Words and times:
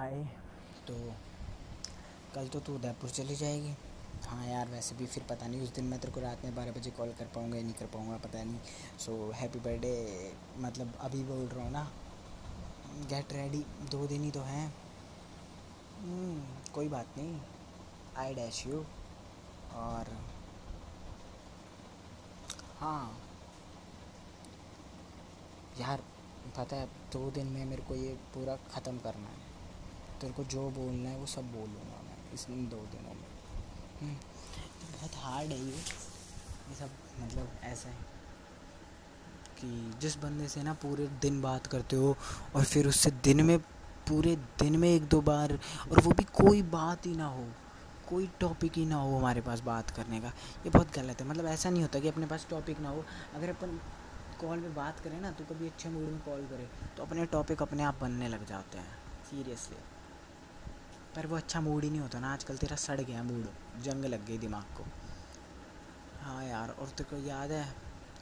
हाय 0.00 0.14
तो 0.88 0.94
कल 2.34 2.46
तो 2.48 2.60
तू 2.66 2.74
उदयपुर 2.74 3.10
चली 3.10 3.34
जाएगी। 3.36 3.72
हाँ 4.26 4.46
यार 4.46 4.68
वैसे 4.68 4.94
भी 4.96 5.06
फिर 5.06 5.24
पता 5.30 5.46
नहीं 5.46 5.62
उस 5.62 5.74
दिन 5.74 5.84
मैं 5.84 5.98
तेरे 6.00 6.12
को 6.12 6.20
रात 6.20 6.44
में 6.44 6.54
बारह 6.56 6.72
बजे 6.72 6.90
कॉल 6.90 7.08
कर 7.18 7.24
पाऊँगा 7.34 7.56
या 7.56 7.62
नहीं 7.62 7.72
कर 7.72 7.86
पाऊँगा 7.86 8.16
पता 8.24 8.42
नहीं। 8.44 8.58
सो 8.98 9.30
हैप्पी 9.36 9.58
बर्थडे 9.58 10.32
मतलब 10.58 10.94
अभी 11.00 11.22
बोल 11.24 11.44
रहा 11.46 11.64
हूँ 11.64 11.72
ना। 11.72 11.82
गेट 13.10 13.32
रेडी 13.32 13.64
दो 13.90 14.06
दिन 14.06 14.24
ही 14.24 14.30
तो 14.30 14.40
हैं। 14.40 14.66
हम्म, 16.00 16.40
कोई 16.74 16.88
बात 16.88 17.18
नहीं। 17.18 17.38
आई 18.16 18.34
डैश 18.34 18.66
यू 18.66 18.84
और 19.74 20.16
हाँ। 22.80 23.16
यार 25.80 26.04
पता 26.58 26.76
है 26.76 26.86
दो 27.12 27.30
दिन 27.30 27.46
में 27.46 27.64
मेरे 27.66 27.82
को 27.82 27.94
ये 27.94 28.18
पूरा 28.34 28.56
ख़त्म 28.72 28.98
करना 28.98 29.28
है। 29.28 29.48
तेरे 30.20 30.32
को 30.32 30.44
जो 30.44 30.68
बोलना 30.70 31.08
है 31.08 31.16
वो 31.16 31.26
सब 31.26 31.52
बोलूँगा 31.52 32.02
मैं 32.02 32.32
इस 32.34 32.46
दो 32.70 32.84
दिनों 32.92 33.14
में। 33.14 33.26
हम्म, 34.00 34.14
बहुत 34.92 35.14
हार्ड 35.16 35.50
है 35.50 35.58
ये। 35.58 35.66
ये 35.66 36.74
सब 36.74 36.90
मतलब 37.22 37.48
ऐसा 37.64 37.88
है 37.88 38.08
कि 39.60 39.68
जिस 40.00 40.16
बंदे 40.16 40.48
से 40.48 40.62
ना 40.62 40.74
पूरे 40.74 41.06
दिन 41.22 41.40
बात 41.42 41.66
करते 41.66 41.96
हो 41.96 42.16
और 42.56 42.64
फिर 42.64 42.88
उससे 42.88 43.10
दिन 43.24 43.44
में 43.46 43.58
पूरे 44.08 44.36
दिन 44.36 44.76
में 44.76 44.88
एक 44.88 45.08
दो 45.08 45.20
बार 45.20 45.52
और 45.92 46.00
वो 46.00 46.12
भी 46.12 46.24
कोई 46.34 46.62
बात 46.70 47.06
ही 47.06 47.14
ना 47.16 47.26
हो 47.26 47.44
कोई 48.08 48.28
टॉपिक 48.40 48.76
ही 48.76 48.84
ना 48.86 48.96
हो 48.96 49.16
हमारे 49.16 49.40
पास 49.40 49.60
बात 49.60 49.90
करने 49.90 50.20
का 50.20 50.28
ये 50.28 50.70
बहुत 50.70 50.94
गलत 50.94 51.20
है। 51.20 51.26
मतलब 51.28 51.46
ऐसा 51.46 51.70
नहीं 51.70 51.82
होता 51.82 52.00
कि 52.00 52.08
अपने 52.08 52.26
पास 52.26 52.46
टॉपिक 52.50 52.80
ना 52.80 52.88
हो। 52.88 53.04
अगर 53.34 53.48
अपन 53.48 53.78
कॉल 54.40 54.60
पे 54.60 54.68
बात 54.74 55.00
करें 55.00 55.20
ना 55.20 55.30
तो 55.30 55.44
कभी 55.44 55.66
अच्छे 55.66 55.88
मूड 55.88 56.08
में 56.08 56.20
कॉल 56.20 56.46
करें 56.50 56.66
तो 56.96 57.02
अपने 57.02 57.26
टॉपिक 57.26 57.62
अपने 57.62 57.82
आप 57.82 57.98
बनने 58.00 58.28
लग 58.28 58.46
जाते 58.46 58.78
हैं 58.78 58.98
सीरियसली 59.30 59.76
पर 61.16 61.26
वो 61.26 61.36
अच्छा 61.36 61.60
मूड 61.60 61.84
ही 61.84 61.90
नहीं 61.90 62.00
होता 62.00 62.20
ना। 62.20 62.32
आजकल 62.32 62.56
तेरा 62.56 62.76
सड़ 62.76 63.00
गया 63.00 63.22
मूड 63.22 63.46
जंग 63.82 64.04
लग 64.04 64.26
गई 64.26 64.38
दिमाग 64.38 64.62
को। 64.62 64.84
हाँ 66.20 66.44
यार, 66.44 66.70
और 66.70 66.88
तेरे 66.88 67.04
को 67.04 67.16
याद 67.16 67.50
है? 67.50 67.74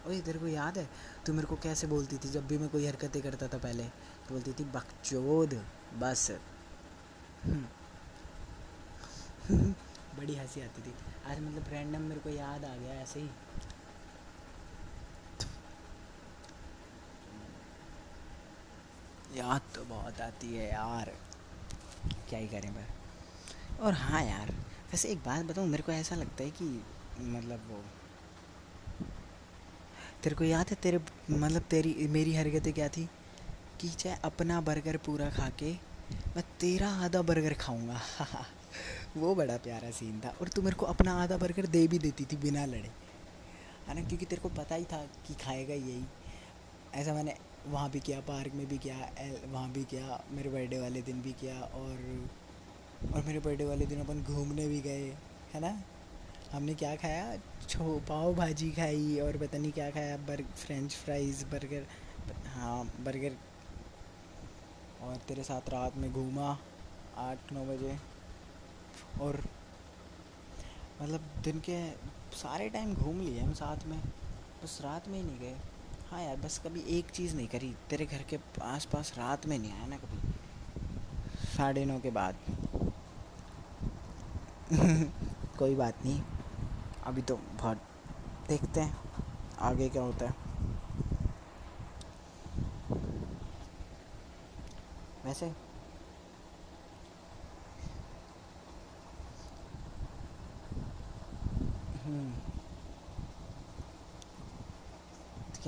ओए, 0.07 0.21
तेरे 0.21 0.39
को 0.39 0.47
याद 0.47 0.79
है? 0.79 0.89
तू 1.27 1.33
मेरे 1.33 1.47
को 1.47 1.57
कैसे 1.57 1.87
बोलती 1.87 2.17
थी? 2.17 2.29
जब 2.29 2.47
भी 2.47 2.59
मैं 2.59 2.69
कोई 2.69 2.87
हरकतें 2.87 3.23
करता 3.23 3.49
था 3.49 3.59
पहले 3.59 3.85
तो 3.85 4.33
बोलती 4.33 4.53
थी, 4.53 4.65
बकचोद, 4.65 5.65
बस। 5.95 6.31
हम्म। 7.45 7.67
बड़ी 10.19 10.37
हँसी 10.37 10.61
आती 10.61 10.83
थी। 10.83 10.95
आज 11.27 11.41
मतलब 11.41 11.65
रैंडम 11.69 12.01
मेरे 12.01 12.21
को 12.21 12.29
याद 12.29 12.65
आ 12.65 12.77
गया 12.77 12.95
ऐसे 12.95 13.21
ही। 13.21 13.31
याद 19.35 19.61
तो 19.75 19.85
बहुत 19.85 20.21
आती 20.21 20.57
है 20.57 20.73
यार। 20.73 21.13
क्या 22.31 22.39
ही 22.39 22.49
करें 22.49 22.75
पर 22.75 22.87
और 23.81 23.95
हाँ 23.95 24.25
यार, 24.25 24.51
वैसे 24.93 25.09
एक 25.09 25.19
बात 25.19 25.45
बताऊँ, 25.45 25.69
मेरे 25.69 25.83
को 25.83 25.93
ऐसा 25.93 26.17
लगता 26.17 26.45
है 26.45 26.51
कि 26.51 26.85
मतलब 27.21 27.69
वो, 27.71 27.85
तेरे 30.23 30.37
को 30.37 30.45
याद 30.45 30.69
है 30.69 30.77
तेरे 30.83 31.01
मतलब 31.31 31.63
तेरी, 31.63 31.95
मेरी 32.01 32.35
हरकतें 32.35 32.73
क्या 32.73 32.89
थी? 32.89 33.09
कि 33.81 33.89
चाहे 33.89 34.17
अपना 34.25 34.61
बर्गर 34.61 34.97
पूरा 34.97 35.31
खा 35.31 35.49
के, 35.49 35.73
मैं 36.37 36.45
तेरा 36.61 36.89
आधा 36.89 37.23
बर्गर 37.23 37.55
खाऊँगा। 37.55 38.01
वो 39.17 39.35
बड़ा 39.35 39.57
प्यारा 39.57 39.91
सीन 39.91 40.21
था। 40.25 40.29
और 40.29 40.49
तू 40.49 40.63
मेरे 40.63 40.77
को 40.77 40.87
अपना 40.87 41.23
आधा 41.23 41.37
बर्गर 41.37 41.67
दे 41.67 41.89
भी 41.89 41.99
देती 41.99 42.25
थी 42.25 42.37
बिना 42.37 42.65
लड़े। 42.65 42.91
है 43.89 43.95
ना? 43.95 44.09
क्योंकि 44.09 44.27
तेरे 44.27 44.43
को 44.43 44.49
पता 44.49 44.75
ही 44.75 44.85
था 44.85 45.07
कि 45.27 45.35
खाएगा 45.35 45.75
यही। 45.75 46.05
ऐसा 46.95 47.15
मैंने 47.15 47.37
वहाँ 47.67 47.91
भी 47.91 48.01
किया 48.01 48.21
पार्क 48.21 48.53
में 48.55 48.67
भी 48.69 48.79
किया 48.79 48.97
वहाँ 49.49 49.71
भी 49.73 49.85
किया 49.85 50.21
मेरे 50.31 50.51
बर्थडे 50.51 50.79
वाले 50.79 51.03
दिन 51.03 51.21
भी 51.23 51.33
किया 51.33 51.61
और 51.61 52.29
और 53.15 53.23
मेरे 53.23 53.39
बर्थडे 53.39 53.65
वाले 53.65 53.87
दिन 53.87 54.01
अपन 54.01 54.23
घूमने 54.23 54.67
भी 54.69 54.81
गए, 54.81 55.09
है 55.55 55.61
ना? 55.61 55.83
हमने 56.53 56.75
क्या 56.75 56.95
खाया? 56.97 57.37
छो, 57.69 57.99
पाव 58.09 58.35
भाजी 58.35 58.71
खाई 58.71 59.19
और 59.21 59.37
पता 59.37 59.59
नहीं 59.59 59.73
क्या 59.73 59.91
खाया 59.91 60.17
बर्ग 60.17 60.45
फ्रेंच 60.57 60.95
फ्राइज़ 60.97 61.45
बर्गर 61.45 61.87
हाँ 62.47 62.85
बर्गर 63.01 63.37
और 65.03 65.17
तेरे 65.17 65.43
साथ 65.43 65.69
रात 65.69 65.97
में 65.97 66.13
घूमा, 66.13 66.59
आठ, 67.17 67.53
नौ 67.53 67.65
बजे। 67.65 67.97
और 69.21 69.43
मतलब 71.03 71.21
दिन 71.45 71.61
के 71.61 71.91
सारे 72.37 72.69
टाइम 72.69 72.95
घूम 72.95 73.21
लिए 73.21 73.41
हम 73.41 73.53
साथ 73.55 73.87
में, 73.87 73.99
बस 74.65 74.79
रात 74.83 75.09
में 75.09 75.19
ही 75.19 75.25
नहीं 75.25 75.39
गए। 75.39 75.57
हाँ 76.11 76.23
यार, 76.23 76.37
बस 76.37 76.59
कभी 76.59 76.81
एक 76.99 77.11
चीज़ 77.11 77.37
नहीं 77.37 77.49
करी। 77.49 77.75
तेरे 77.91 78.07
घर 78.07 78.23
के 78.23 78.39
आस 78.63 78.85
पास 78.85 79.13
रात 79.19 79.47
में 79.47 79.59
नहीं 79.59 79.73
आया 79.73 79.87
ना 79.87 79.97
कभी? 79.97 80.33
साढ़े 81.57 81.85
नौ 81.85 81.99
के 81.99 82.11
बाद। 82.11 82.35
कोई 85.59 85.75
बात 85.75 86.05
नहीं। 86.05 86.23
अभी 87.05 87.23
तो 87.23 87.37
बहुत 87.37 87.77
देखते 88.49 88.81
हैं, 88.81 88.97
आगे 89.59 89.89
क्या 89.89 90.03
होता 90.03 90.27
है। 90.27 90.35
वैसे 95.25 95.53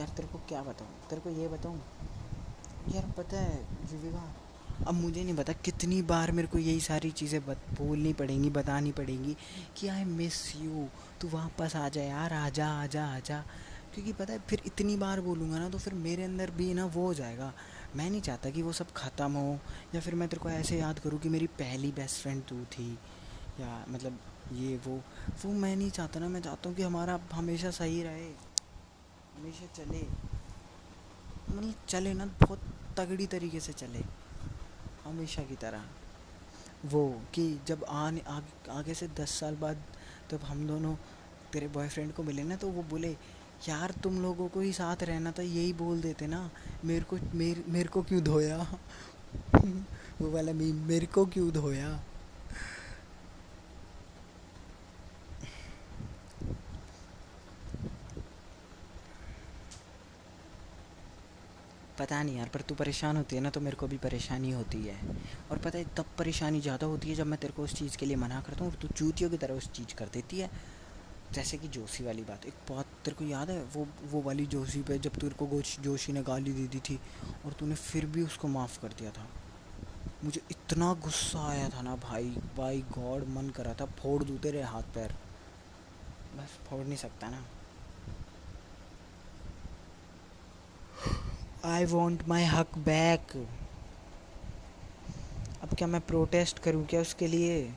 यार 0.00 0.08
तेरे 0.08 0.28
को 0.28 0.38
क्या 0.48 0.62
बताऊँ? 0.62 0.90
तेरे 1.10 1.20
को 1.20 1.30
ये 1.30 1.48
बताऊँ? 1.48 1.80
यार 2.94 3.12
पता 3.18 3.36
है 3.36 3.56
विवेका 3.92 4.28
अब 4.80 4.94
मुझे 4.94 5.22
नहीं 5.24 5.34
पता 5.36 5.52
कितनी 5.64 6.00
बार 6.02 6.30
मेरे 6.32 6.48
को 6.48 6.58
यही 6.58 6.80
सारी 6.80 7.10
चीज़ें 7.10 7.40
बोलनी 7.42 8.12
पड़ेंगी, 8.12 8.50
बतानी 8.50 8.92
पड़ेंगी 8.92 9.36
कि 9.76 9.88
आई 9.88 10.04
मिस 10.04 10.56
यू 10.56 10.86
तू 11.20 11.28
वापस 11.28 11.76
आ 11.76 11.88
जा 11.88 12.02
यार, 12.02 12.32
आ 12.32 12.48
जा 12.48 12.68
आ 12.72 12.86
जा 12.86 13.04
आ 13.06 13.18
जा। 13.18 13.44
क्योंकि 13.94 14.12
पता 14.12 14.32
है, 14.32 14.38
फिर 14.38 14.62
इतनी 14.66 14.96
बार 14.96 15.20
बोलूँगा 15.20 15.58
ना 15.58 15.68
तो 15.68 15.78
फिर 15.78 15.94
मेरे 15.94 16.24
अंदर 16.24 16.50
भी 16.50 16.72
ना 16.74 16.84
वो 16.86 17.06
हो 17.06 17.14
जाएगा। 17.14 17.52
मैं 17.96 18.10
नहीं 18.10 18.20
चाहता 18.20 18.50
कि 18.50 18.62
वो 18.62 18.72
सब 18.72 18.92
ख़त्म 18.96 19.32
हो, 19.32 19.58
या 19.94 20.00
फिर 20.00 20.14
मैं 20.14 20.28
तेरे 20.28 20.42
को 20.42 20.50
ऐसे 20.50 20.78
याद 20.78 20.98
करूँ 20.98 21.18
कि 21.20 21.28
मेरी 21.28 21.46
पहली 21.60 21.90
बेस्ट 21.92 22.22
फ्रेंड 22.22 22.42
तू 22.42 22.64
थी, 22.72 22.90
या 23.60 23.84
मतलब 23.88 24.18
ये, 24.52 24.76
वो। 24.76 25.00
वो 25.44 25.52
मैं 25.52 25.76
नहीं 25.76 25.90
चाहता 25.90 26.20
ना, 26.20 26.28
मैं 26.28 26.40
चाहता 26.40 26.68
हूँ 26.68 26.76
कि 26.76 26.82
हमारा 26.82 27.18
हमेशा 27.32 27.70
सही 27.70 28.02
रहे। 28.02 28.30
हमेशा 29.40 29.66
चले। 29.66 30.02
मतलब 31.56 31.74
चले 31.88 32.14
ना, 32.14 32.26
बहुत 32.26 32.60
तगड़ी 32.96 33.26
तरीके 33.26 33.60
से 33.60 33.72
चले। 33.72 34.04
हमेशा 35.04 35.42
की 35.42 35.54
तरह। 35.56 35.82
वो 36.84 37.22
कि 37.34 37.60
जब 37.66 37.84
आने, 37.84 38.20
आगे 38.20 38.70
आगे 38.70 38.94
से 38.94 39.08
दस 39.08 39.30
साल 39.30 39.56
बाद 39.56 39.82
जब 40.30 40.40
हम 40.42 40.66
दोनों 40.66 40.96
तेरे 41.52 41.68
बॉयफ्रेंड 41.68 42.14
को 42.14 42.22
मिले 42.22 42.42
ना 42.42 42.56
तो 42.56 42.68
वो 42.68 42.82
बोले, 42.82 43.16
यार, 43.68 43.90
तुम 43.90 44.22
लोगों 44.22 44.48
को 44.48 44.60
ही 44.60 44.72
साथ 44.72 45.02
रहना 45.02 45.32
था, 45.32 45.42
यही 45.42 45.72
बोल 45.72 46.00
देते 46.00 46.26
ना। 46.26 46.50
मेरे 46.84 47.04
को, 47.04 47.18
मेरे 47.34 47.64
मेरे 47.68 47.88
को 47.88 48.02
क्यों 48.02 48.24
धोया? 48.24 48.78
वो 50.20 50.30
वाला 50.30 50.52
मी 50.52 50.72
मेरे 50.72 51.06
को 51.06 51.26
क्यों 51.26 51.50
धोया? 51.50 52.00
पता 62.00 62.22
नहीं 62.22 62.36
यार, 62.36 62.48
पर 62.48 62.60
तू 62.60 62.74
परेशान 62.74 63.16
होती 63.16 63.36
है 63.36 63.42
ना 63.42 63.50
तो 63.50 63.60
मेरे 63.60 63.76
को 63.76 63.86
भी 63.86 63.96
परेशानी 63.98 64.50
होती 64.50 64.82
है। 64.82 64.98
और 65.50 65.58
पता 65.58 65.78
है, 65.78 65.84
तब 65.96 66.06
परेशानी 66.18 66.60
ज़्यादा 66.60 66.86
होती 66.86 67.08
है 67.08 67.14
जब 67.14 67.26
मैं 67.26 67.38
तेरे 67.40 67.52
को 67.52 67.62
उस 67.62 67.74
चीज़ 67.74 67.96
के 67.96 68.06
लिए 68.06 68.16
मना 68.16 68.40
करता 68.40 68.64
हूँ 68.64 68.72
और 68.72 68.78
तू 68.78 68.88
जूतियों 68.96 69.30
की 69.30 69.36
तरह 69.36 69.54
उस 69.54 69.70
चीज़ 69.72 69.94
कर 69.94 70.08
देती 70.14 70.40
है। 70.40 70.50
जैसे 71.32 71.58
कि 71.58 71.68
जोशी 71.68 72.04
वाली 72.04 72.22
बात, 72.22 72.46
एक 72.46 72.54
बात 72.70 72.86
तेरे 73.04 73.16
को 73.16 73.24
याद 73.24 73.50
है? 73.50 73.62
वो 73.74 73.86
वो 74.12 74.22
वाली 74.22 74.46
जोशी 74.46 74.82
पे 74.82 74.98
जब 74.98 75.16
तेरे 75.16 75.34
को 75.36 75.60
जोशी 75.82 76.12
ने 76.12 76.22
गाली 76.22 76.52
दे 76.52 76.66
दी 76.68 76.78
थी 76.80 76.98
और 77.46 77.52
तूने 77.52 77.74
फिर 77.76 78.06
भी 78.06 78.22
उसको 78.22 78.48
माफ़ 78.48 78.80
कर 78.82 78.92
दिया 78.98 79.10
था। 79.10 79.28
मुझे 80.24 80.40
इतना 80.50 80.92
गुस्सा 81.02 81.46
आया 81.48 81.68
था 81.68 81.82
ना 81.82 81.94
भाई 81.98 82.28
भाई 82.56 82.82
गॉड, 82.90 83.28
मन 83.28 83.50
करा 83.56 83.74
था, 83.74 83.86
फोड़ 83.98 84.22
दूँ 84.24 84.38
तेरे 84.38 84.62
हाथ 84.64 84.94
पैर 84.94 85.14
बस, 86.36 86.58
फोड़ 86.68 86.84
नहीं 86.86 86.96
सकता 86.98 87.28
ना। 87.30 87.44
आई 91.64 91.84
वॉन्ट 91.84 92.28
माई 92.28 92.44
हक 92.44 92.78
बैक 92.78 93.48
अब 95.62 95.74
क्या 95.74 95.88
मैं 95.88 96.00
प्रोटेस्ट 96.00 96.58
करूँ 96.58 96.86
क्या 96.86 97.00
उसके 97.00 97.26
लिए? 97.26 97.74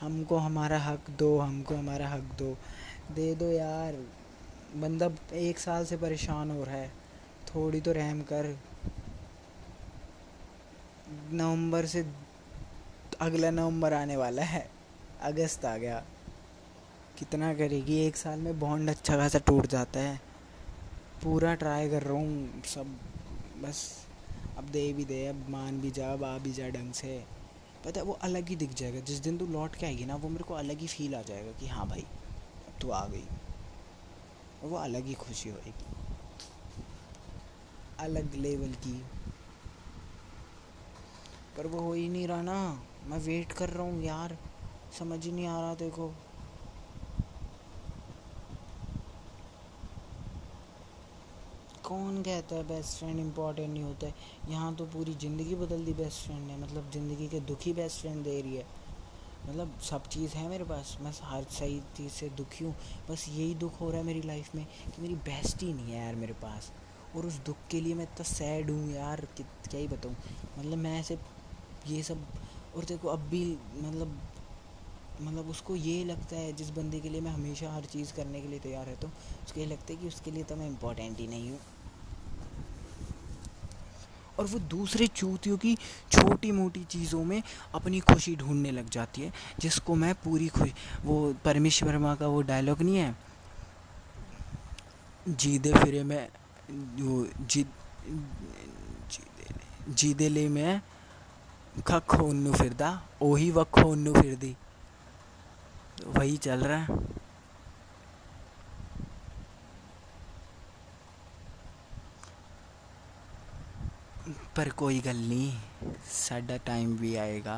हमको 0.00 0.36
हमारा 0.36 0.78
हक 0.78 1.10
दो, 1.10 1.38
हमको 1.38 1.74
हमारा 1.74 2.08
हक 2.08 2.20
दो। 2.20 2.56
दे 3.14 3.34
दो 3.34 3.50
यार। 3.52 3.92
बंदा 4.76 5.10
एक 5.32 5.58
साल 5.58 5.84
से 5.84 5.96
परेशान 5.96 6.50
हो 6.50 6.64
रहा 6.64 6.74
है। 6.74 6.88
थोड़ी 7.46 7.80
तो 7.80 7.92
रहम 7.92 8.22
कर। 8.22 8.58
नवंबर 11.32 11.86
से 11.86 12.12
अगला 13.20 13.50
नवंबर 13.50 13.92
आने 13.92 14.16
वाला 14.16 14.42
है। 14.42 14.70
अगस्त 15.22 15.64
आ 15.64 15.76
गया। 15.76 16.04
कितना 17.18 17.54
करेगी? 17.54 18.06
एक 18.06 18.16
साल 18.16 18.38
में 18.38 18.60
बॉन्ड 18.60 18.90
अच्छा 18.90 19.16
खासा 19.16 19.38
टूट 19.38 19.66
जाता 19.66 20.00
है। 20.00 20.29
पूरा 21.24 21.54
ट्राई 21.54 21.90
कर 21.90 22.02
रहा 22.02 22.12
हूँ, 22.12 22.62
सब 22.62 22.86
बस, 23.62 24.06
अब 24.58 24.64
दे 24.64 24.92
भी 24.92 25.04
दे, 25.04 25.26
अब 25.26 25.48
मान 25.48 25.80
भी 25.80 25.90
जा, 25.90 26.12
अब 26.12 26.24
आ 26.24 26.38
भी 26.38 26.52
जा 26.52 26.68
ढंग 26.68 26.92
से। 26.92 27.24
पता 27.84 28.00
है, 28.00 28.06
वो 28.06 28.12
अलग 28.12 28.48
ही 28.48 28.56
दिख 28.56 28.74
जाएगा। 28.74 29.00
जिस 29.00 29.18
दिन 29.18 29.38
तू 29.38 29.46
लौट 29.46 29.74
के 29.74 29.86
आएगी 29.86 30.04
ना, 30.04 30.16
वो 30.16 30.28
मेरे 30.28 30.44
को 30.44 30.54
अलग 30.54 30.78
ही 30.78 30.86
फील 30.86 31.14
आ 31.14 31.22
जाएगा 31.22 31.52
कि 31.52 31.66
हाँ 31.66 31.88
भाई, 31.88 32.00
अब 32.68 32.80
तू 32.80 32.90
आ 32.90 33.06
गई। 33.06 33.24
वो 34.62 34.76
अलग 34.76 35.06
ही 35.06 35.14
खुशी 35.14 35.48
होगी 35.48 35.74
अलग 37.98 38.34
लेवल 38.34 38.72
की। 38.72 39.04
पर 41.56 41.66
वो 41.66 41.80
हो 41.80 41.92
ही 41.92 42.08
नहीं 42.08 42.28
रहा 42.28 42.42
ना। 42.42 42.82
मैं 43.06 43.18
वेट 43.18 43.52
कर 43.52 43.70
रहा 43.70 43.82
हूँ 43.82 44.04
यार। 44.04 44.38
समझ 44.98 45.24
ही 45.24 45.32
नहीं 45.32 45.46
आ 45.46 45.60
रहा 45.60 45.74
देखो 45.74 46.14
कौन 51.90 52.22
कहता 52.22 52.56
है 52.56 52.62
बेस्ट 52.66 52.98
फ्रेंड 52.98 53.18
इंपॉर्टेंट 53.20 53.68
नहीं 53.68 53.82
होता 53.82 54.06
है? 54.06 54.14
यहाँ 54.48 54.74
तो 54.76 54.84
पूरी 54.88 55.14
ज़िंदगी 55.14 55.54
बदल 55.56 55.84
दी 55.84 55.92
बेस्ट 55.94 56.26
फ्रेंड 56.26 56.46
ने 56.46 56.56
मतलब 56.56 56.90
ज़िंदगी 56.92 57.26
के 57.28 57.40
दुखी 57.46 57.72
बेस्ट 57.72 58.00
फ्रेंड 58.00 58.22
दे 58.24 58.40
रही 58.40 58.56
है। 58.56 58.64
मतलब 59.40 59.78
सब 59.80 60.06
चीज़ 60.08 60.34
है 60.34 60.48
मेरे 60.48 60.64
पास 60.64 60.96
मैं 61.00 61.12
हर 61.24 61.44
सही 61.50 61.80
चीज़ 61.96 62.12
से 62.12 62.28
दुखी 62.38 62.64
हूँ। 62.64 62.74
बस 63.10 63.26
यही 63.28 63.54
दुख 63.54 63.80
हो 63.80 63.90
रहा 63.90 63.98
है 63.98 64.06
मेरी 64.06 64.22
लाइफ 64.22 64.54
में 64.54 64.64
कि 64.64 65.02
मेरी 65.02 65.14
बेस्ट 65.26 65.62
ही 65.62 65.72
नहीं 65.72 65.92
है 65.92 66.04
यार 66.04 66.14
मेरे 66.16 66.32
पास। 66.42 66.70
और 67.16 67.26
उस 67.26 67.38
दुख 67.46 67.66
के 67.70 67.80
लिए 67.80 67.94
मैं 67.94 68.04
इतना 68.04 68.24
सैड 68.26 68.70
हूँ 68.70 68.92
यार 68.92 69.26
क्या 69.36 69.80
ही 69.80 69.88
बताऊँ? 69.88 70.14
मतलब 70.58 70.78
मैं 70.78 70.98
ऐसे 71.00 71.18
ये 71.88 72.02
सब, 72.02 72.26
और 72.76 72.84
देखो 72.84 73.08
अब 73.08 73.28
भी 73.30 73.44
मतलब 73.76 74.18
मतलब 75.22 75.48
उसको 75.50 75.74
ये 75.76 76.04
लगता 76.04 76.36
है 76.36 76.52
जिस 76.52 76.70
बंदे 76.70 76.98
के 77.00 77.08
लिए 77.08 77.20
मैं 77.20 77.30
हमेशा 77.30 77.70
हर 77.72 77.84
चीज़ 77.86 78.12
करने 78.14 78.40
के 78.40 78.48
लिए 78.48 78.58
तैयार 78.58 78.86
रहता 78.86 79.06
हूँ, 79.06 79.14
उसको 79.44 79.60
ये 79.60 79.66
लगता 79.66 79.92
है 79.92 79.98
कि 79.98 80.08
उसके 80.08 80.30
लिए 80.30 80.44
तो 80.44 80.56
मैं 80.56 80.66
इम्पोर्टेंट 80.66 81.18
ही 81.18 81.26
नहीं 81.26 81.50
हूँ। 81.50 81.58
और 84.40 84.46
वो 84.46 84.58
दूसरे 84.58 85.06
चूतियों 85.06 85.56
की 85.58 85.74
छोटी 86.12 86.52
मोटी 86.52 86.84
चीज़ों 86.84 87.24
में 87.24 87.42
अपनी 87.74 88.00
खुशी 88.00 88.36
ढूँढने 88.36 88.70
लग 88.70 88.90
जाती 88.90 89.22
है, 89.22 89.32
जिसको 89.60 89.94
मैं 89.94 90.14
पूरी 90.14 90.48
खुशी, 90.48 90.74
वो 91.04 91.34
परमेश 91.44 91.82
वर्मा 91.82 92.14
का 92.14 92.26
वो 92.26 92.42
डायलॉग 92.42 92.82
नहीं 92.82 92.96
है? 92.96 93.16
जीदे 95.28 95.72
फिरे 95.72 96.02
मैं, 96.04 96.28
वो 97.02 97.26
जी, 97.40 97.66
जीदे 99.88 100.28
ले 100.28 100.48
मैं, 100.48 100.82
खख 101.86 102.14
होन्नू 102.14 102.52
फिरदा, 102.52 103.02
ओही 103.22 103.50
वख 103.50 103.78
होन्नू 103.78 104.12
फिरदी। 104.12 104.56
वही 106.06 106.36
चल 106.36 106.60
रहा 106.60 106.78
है। 106.78 107.09
पर 114.56 114.68
कोई 114.70 115.00
गल 115.00 115.16
नहीं 115.16 115.92
साडा 116.10 116.56
टाइम 116.66 116.96
भी 116.98 117.14
आएगा। 117.16 117.56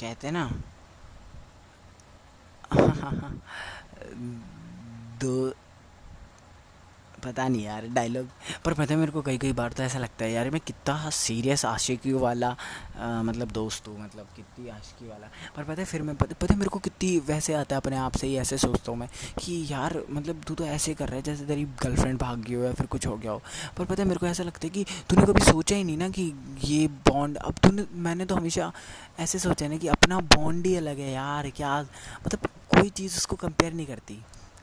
कहते 0.00 0.30
ना 0.30 0.44
दो 5.22 5.34
पता 7.24 7.46
नहीं 7.48 7.64
यार 7.64 7.86
डायलॉग 7.94 8.26
पर 8.64 8.74
पता 8.74 8.94
है 8.94 8.96
मेरे 8.96 9.12
को 9.12 9.22
कई 9.22 9.38
कई 9.38 9.52
बार 9.52 9.72
तो 9.72 9.82
ऐसा 9.82 9.98
लगता 9.98 10.24
है 10.24 10.30
यार 10.32 10.50
मैं 10.50 10.60
कितना 10.60 11.10
सीरियस 11.10 11.64
आशिकी 11.64 12.12
वाला 12.12 12.48
आ, 12.48 13.22
मतलब 13.22 13.50
दोस्त 13.50 13.88
हूँ 13.88 13.98
मतलब 14.00 14.28
कितनी 14.36 14.68
आशिकी 14.68 15.08
वाला। 15.08 15.28
पर 15.56 15.62
पता 15.62 15.80
है 15.82 15.84
फिर 15.84 16.02
मैं 16.02 16.14
पता, 16.16 16.46
है 16.50 16.56
मेरे 16.58 16.68
को 16.68 16.78
कितनी 16.78 17.18
वैसे 17.26 17.54
आता 17.54 17.76
है 17.76 17.80
अपने 17.80 17.96
आप 17.96 18.16
से 18.16 18.26
ही 18.26 18.36
ऐसे 18.36 18.58
सोचता 18.58 18.92
हूँ 18.92 18.98
मैं 18.98 19.08
कि 19.38 19.66
यार 19.70 19.98
मतलब 20.10 20.42
तू 20.48 20.54
तो 20.54 20.64
ऐसे 20.66 20.94
कर 20.94 21.08
रहा 21.08 21.16
है 21.16 21.22
जैसे 21.22 21.46
तेरी 21.46 21.64
गर्लफ्रेंड 21.82 22.18
भाग 22.18 22.38
गई 22.38 22.54
हो 22.54 22.62
या 22.64 22.72
फिर 22.72 22.86
कुछ 22.86 23.06
हो 23.06 23.16
गया 23.16 23.32
हो। 23.32 23.42
पर 23.78 23.84
पता 23.84 24.02
है 24.02 24.08
मेरे 24.08 24.20
को 24.20 24.26
ऐसा 24.26 24.42
लगता 24.42 24.66
है 24.66 24.70
कि 24.70 24.84
तूने 25.10 25.26
कभी 25.26 25.40
सोचा 25.40 25.76
ही 25.76 25.84
नहीं 25.84 25.96
ना 25.96 26.08
कि 26.08 26.32
ये 26.64 26.86
बॉन्ड 27.08 27.36
अब 27.36 27.54
तूने 27.62 27.86
मैंने 27.92 28.24
तो 28.24 28.34
हमेशा 28.34 28.72
ऐसे 29.20 29.38
सोचा 29.38 29.68
ना 29.68 29.76
कि 29.76 29.88
अपना 29.88 30.20
बॉन्ड 30.34 30.66
ही 30.66 30.76
अलग 30.76 30.98
है 30.98 31.12
यार 31.12 31.50
क्या 31.50 31.80
मतलब 32.26 32.46
कोई 32.70 32.90
चीज़ 32.90 33.16
उसको 33.16 33.36
कंपेयर 33.36 33.72
नहीं 33.72 33.86
करती। 33.86 34.18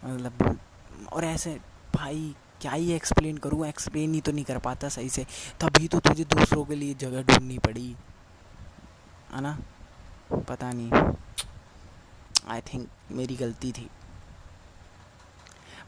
मतलब 0.05 0.57
और 1.13 1.25
ऐसे 1.25 1.57
भाई 1.95 2.33
क्या 2.60 2.72
ही 2.72 2.92
एक्सप्लेन 2.92 3.38
करूँ 3.38 3.66
एक्सप्लेन 3.66 4.14
ही 4.14 4.20
तो 4.20 4.32
नहीं 4.32 4.44
कर 4.44 4.58
पाता 4.58 4.88
सही 4.88 5.08
से 5.08 5.24
तभी 5.60 5.88
तो 5.88 6.00
तुझे 6.00 6.24
दूसरों 6.24 6.64
के 6.64 6.74
लिए 6.74 6.94
जगह 6.94 7.22
ढूंढनी 7.22 7.58
पड़ी 7.58 7.96
है 9.32 9.40
ना 9.40 9.58
पता 10.48 10.70
नहीं 10.72 11.14
आई 12.48 12.60
थिंक 12.60 12.88
मेरी 13.10 13.36
गलती 13.36 13.72
थी 13.72 13.88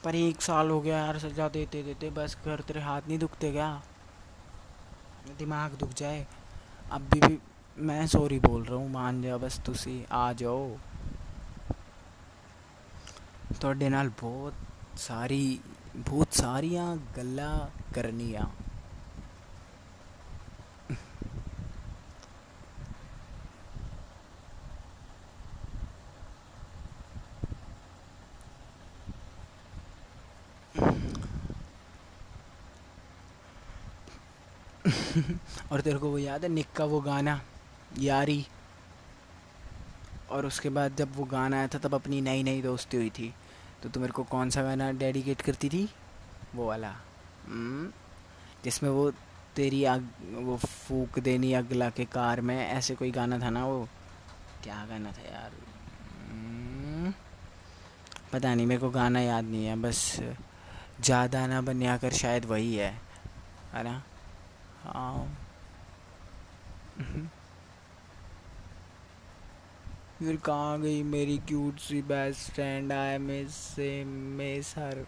पर 0.04 0.14
एक 0.14 0.42
साल 0.42 0.70
हो 0.70 0.80
गया 0.80 0.98
यार 0.98 1.18
सजा 1.18 1.48
देते 1.48 1.82
देते 1.82 2.10
बस 2.10 2.36
घर 2.44 2.60
तेरे 2.60 2.80
हाथ 2.80 3.08
नहीं 3.08 3.18
दुखते 3.18 3.52
क्या 3.52 3.70
दिमाग 5.38 5.72
दुख 5.72 5.94
जाए 5.94 6.26
अब 6.92 7.08
भी, 7.10 7.20
भी 7.20 7.38
मैं 7.78 8.06
सॉरी 8.06 8.38
बोल 8.38 8.64
रहा 8.64 8.78
हूँ 8.78 8.90
मान 8.90 9.22
जा 9.22 9.36
बस 9.36 9.60
तुसी 9.60 10.04
आ 10.12 10.32
जाओ 10.32 10.76
ਤੁਹਾਡੇ 13.60 13.88
ਨਾਲ 13.88 14.08
ਬਹੁਤ 14.08 14.54
ਸਾਰੀ 14.98 15.60
बहुत 15.95 16.33
सारिया 16.33 16.83
गल्ला 17.15 17.53
करनियाँ। 17.95 18.51
और 35.71 35.81
तेरे 35.81 35.97
को 35.99 36.09
वो 36.09 36.17
याद 36.17 36.43
है 36.43 36.49
निक 36.49 36.71
का 36.75 36.85
वो 36.85 36.99
गाना, 37.01 37.39
यारी? 37.99 38.45
और 40.31 40.45
उसके 40.45 40.69
बाद 40.69 40.95
जब 40.95 41.15
वो 41.15 41.23
गाना 41.25 41.57
आया 41.57 41.67
था, 41.67 41.79
तब 41.79 41.95
अपनी 41.95 42.21
नई 42.21 42.43
नई 42.43 42.61
दोस्ती 42.61 42.97
हुई 42.97 43.09
थी। 43.09 43.33
तो 43.83 43.89
तू 43.89 43.99
मेरे 43.99 44.11
को 44.11 44.23
कौन 44.23 44.49
सा 44.49 44.63
गाना 44.63 44.91
डेडिकेट 44.91 45.41
करती 45.41 45.69
थी? 45.69 45.89
वो 46.55 46.67
वाला। 46.67 46.89
हम्म, 47.47 47.91
जिसमें 48.63 48.89
वो 48.89 49.11
तेरी 49.55 49.83
आग 49.83 50.09
वो 50.33 50.57
फूक 50.57 51.19
देनी 51.19 51.53
अगला 51.53 51.89
के 51.89 52.05
कार 52.05 52.41
में 52.41 52.67
ऐसे 52.67 52.95
कोई 52.95 53.11
गाना 53.11 53.39
था 53.39 53.49
ना 53.49 53.65
वो? 53.65 53.87
क्या 54.63 54.85
गाना 54.85 55.11
था 55.11 55.21
यार? 55.21 55.51
हम्म, 56.29 57.13
पता 58.33 58.55
नहीं 58.55 58.65
मेरे 58.65 58.81
को 58.81 58.89
गाना 58.89 59.19
याद 59.19 59.43
नहीं 59.43 59.65
है 59.65 59.75
बस 59.75 60.19
ज़्यादा 61.01 61.47
ना 61.47 61.61
बनया 61.61 61.97
कर 61.97 62.13
शायद 62.13 62.45
वही 62.45 62.75
है। 62.75 63.01
है 63.73 63.83
ना? 63.83 64.03
हाँ। 64.83 65.37
हम्म। 66.99 67.29
फिर 70.21 70.35
कहाँ 70.35 70.81
गई 70.81 71.03
मेरी 71.03 71.37
क्यूट 71.37 71.79
सी 71.79 72.01
बेस्ट 72.01 72.51
फ्रेंड 72.51 72.91
आई 72.91 73.17
मिस 73.17 73.55
से 73.55 74.03
मिस 74.05 74.73
हर 74.77 75.05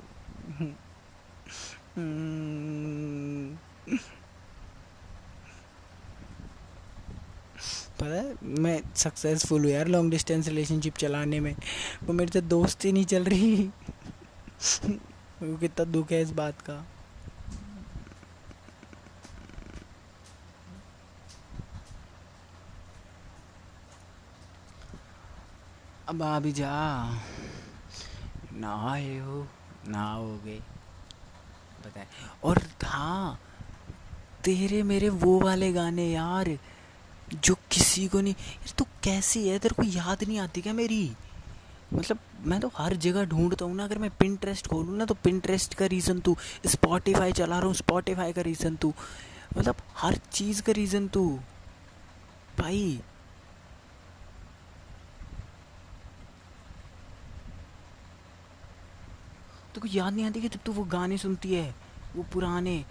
पता 8.00 8.06
है, 8.06 8.36
मैं 8.44 8.82
सक्सेसफुल 8.96 9.64
हूँ 9.64 9.72
यार 9.72 9.88
लॉन्ग 9.88 10.12
डिस्टेंस 10.12 10.48
रिलेशनशिप 10.48 10.98
चलाने 10.98 11.40
में। 11.40 11.56
वो 12.04 12.14
मेरे 12.14 12.32
से 12.32 12.42
दोस्ती 12.42 12.92
नहीं 12.92 13.06
चल 13.06 13.24
रही। 13.24 13.56
कितना 15.44 15.86
दुख 15.86 16.12
है 16.12 16.22
इस 16.22 16.32
बात 16.32 16.62
का। 16.62 16.86
अब 26.10 26.22
आ 26.24 26.40
भी 26.40 26.52
जा। 26.52 26.70
ना 28.54 28.74
आए 28.92 29.18
हो 29.20 29.48
ना 29.88 30.02
आओगे 30.04 30.60
बताए। 31.86 32.08
और 32.44 32.62
हाँ 32.84 33.40
तेरे 34.44 34.82
मेरे 34.84 35.10
वो 35.10 35.40
वाले 35.40 35.72
गाने 35.74 36.08
यार, 36.12 36.58
जो 37.34 37.56
किसी 37.72 38.08
को 38.08 38.22
नहीं, 38.22 38.34
यार 38.34 38.74
तू 38.78 38.84
तो 38.84 38.90
कैसी 39.04 39.48
है? 39.48 39.60
तेरे 39.60 39.76
को 39.76 39.84
याद 39.84 40.24
नहीं 40.24 40.40
आती 40.40 40.62
क्या 40.62 40.74
मेरी? 40.74 41.12
मतलब 41.94 42.20
मैं 42.46 42.60
तो 42.60 42.72
हर 42.78 42.96
जगह 42.96 43.26
ढूंढता 43.26 43.66
हूँ 43.66 43.76
ना, 43.76 43.84
अगर 43.84 43.98
मैं 43.98 44.10
पिंट्रेस्ट 44.10 44.68
खोलूँ 44.68 44.98
ना 44.98 45.06
तो 45.06 45.14
पिंट्रेस्ट 45.14 45.74
का 45.74 45.86
रीज़न 45.86 46.20
तू 46.20 46.36
स्पॉटिफाई 46.66 47.32
चला 47.32 47.58
रहा 47.58 47.68
हूँ 47.68 47.74
स्पॉटिफाई 47.74 48.34
का 48.34 48.42
रीज़न 48.42 48.76
तू। 48.76 48.94
मतलब 49.58 49.76
हर 49.98 50.16
चीज़ 50.32 50.62
का 50.62 50.72
रीज़न 50.72 51.08
तू। 51.08 51.40
भाई 52.60 53.00
तो 59.76 59.82
कुछ 59.82 59.96
याद 59.96 60.14
नहीं 60.14 60.26
आती 60.26 60.42
कि 60.42 60.50
जब 60.50 60.60
तू 60.66 60.72
वो 60.74 60.84
गाने 60.86 61.18
सुनती 61.18 61.54
है, 61.54 61.74
वो 62.16 62.24
पुराने 62.34 62.84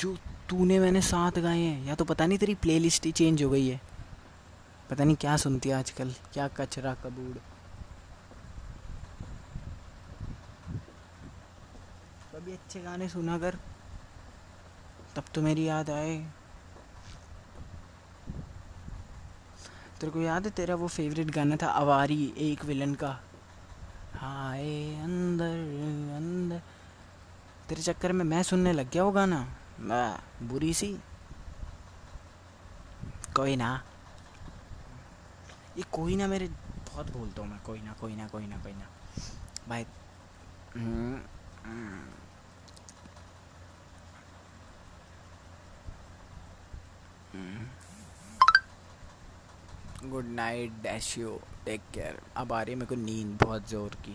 जो 0.00 0.16
तूने 0.48 0.78
मैंने 0.78 1.00
साथ 1.02 1.38
गाए 1.38 1.58
हैं, 1.58 1.84
या 1.86 1.94
तो 1.94 2.04
पता 2.04 2.26
नहीं 2.26 2.38
तेरी 2.38 2.54
प्लेलिस्ट 2.56 3.06
ही 3.06 3.12
चेंज 3.12 3.42
हो 3.42 3.50
गई 3.50 3.66
है। 3.68 3.80
पता 4.90 5.04
नहीं 5.04 5.16
क्या 5.16 5.36
सुनती 5.36 5.68
है 5.68 5.74
आजकल, 5.74 6.14
क्या 6.32 6.48
कचरा 6.56 6.94
कबूड़ 7.04 7.36
कभी 12.32 12.52
अच्छे 12.52 12.80
गाने 12.80 13.08
सुना 13.08 13.38
कर, 13.38 13.58
तब 15.16 15.24
तो 15.34 15.42
मेरी 15.42 15.68
याद 15.68 15.90
आए। 15.90 16.16
तेरे 20.00 20.12
को 20.12 20.20
याद 20.20 20.44
है 20.44 20.50
तेरा 20.52 20.74
वो 20.74 20.88
फेवरेट 20.88 21.30
गाना 21.30 21.56
था 21.56 21.66
अवारी 21.76 22.22
एक 22.38 22.64
विलन 22.64 22.94
का? 22.94 23.18
हाय, 24.18 24.64
अंदर 25.02 25.58
अंदर। 26.16 26.60
तेरे 27.68 27.82
चक्कर 27.82 28.12
में 28.12 28.24
मैं 28.24 28.42
सुनने 28.42 28.72
लग 28.72 28.90
गया 28.90 29.04
वो 29.04 29.10
गाना 29.12 29.46
बुरी 30.42 30.72
सी। 30.74 30.88
कोई 33.36 33.56
ना। 33.56 33.70
ये 35.76 35.84
कोई 35.92 36.16
ना 36.16 36.26
मेरे, 36.26 36.48
बहुत 36.48 37.12
बोलता 37.16 37.42
हूँ 37.42 37.50
मैं। 37.50 37.60
कोई 37.66 37.80
ना 37.82 37.92
कोई 38.00 38.16
ना 38.16 38.26
कोई 38.28 38.46
ना 38.46 38.56
कोई 38.56 38.72
ना। 38.72 38.86
भाई 39.68 39.84
good 50.02 50.24
night 50.24 50.72
dash 50.82 51.16
you 51.18 51.30
take 51.64 51.80
care 51.94 52.20
अब 52.36 52.52
आ 52.52 52.60
रही 52.62 52.72
है 52.72 52.78
मेरे 52.78 52.86
को 52.86 52.94
नींद 52.94 53.38
बहुत 53.42 53.68
ज़ोर 53.68 53.94
की। 54.04 54.12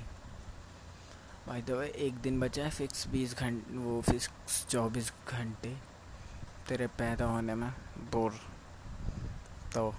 भाई 1.47 1.61
तो 1.61 1.81
एक 1.81 2.13
दिन 2.23 2.39
बचा 2.39 2.63
है 2.63 2.69
फिक्स 2.69 3.07
बीस 3.07 3.35
घंटे 3.37 3.77
वो 3.77 4.01
फिक्स 4.01 4.65
चौबीस 4.69 5.11
घंटे। 5.29 5.75
तेरे 6.69 6.87
पैदा 6.99 7.25
होने 7.25 7.55
में 7.55 7.69
बोर। 8.11 8.39
तो 9.73 9.93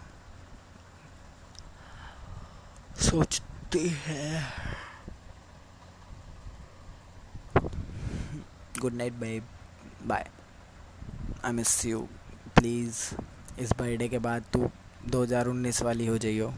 सोचते 3.00 3.80
हैं। 4.06 4.46
Good 8.80 8.94
night 8.94 9.12
bye 9.12 9.40
bye 10.04 10.30
I 11.44 11.52
miss 11.52 11.84
you 11.86 12.00
please 12.56 13.04
इस 13.60 13.72
बर्थडे 13.72 14.08
के 14.08 14.18
बाद 14.18 14.44
तू 14.52 14.70
2019 15.11 15.82
वाली 15.82 16.06
हो 16.06 16.18
जाइयो। 16.18 16.52